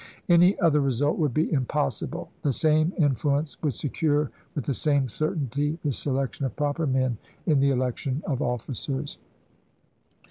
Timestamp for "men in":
6.87-7.59